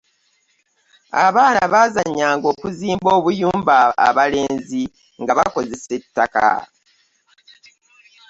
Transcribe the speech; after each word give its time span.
abaana 1.27 1.61
bbazanyanga 1.69 2.45
okuzimba 2.53 3.09
obuyumba 3.17 3.75
abalemzi 4.07 4.83
nga 5.21 5.33
bbakozesa 5.35 5.91
ettaka 5.99 6.47